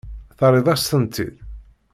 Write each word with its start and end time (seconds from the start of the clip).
Terriḍ-as-tent-id? 0.37 1.35